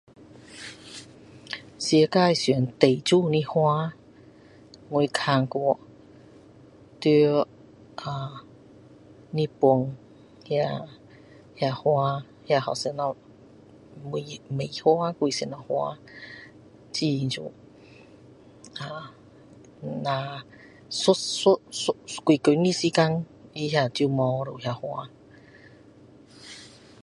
[1.83, 3.93] 世界上最美的花
[4.89, 5.79] 我看过
[6.99, 7.45] 去在
[9.43, 9.95] 日本
[10.47, 13.15] 那个花那个叫什么
[14.49, 17.37] 梅花还是什么花很美只有几几
[22.25, 25.09] 几天的时间它那个就没有了哪个花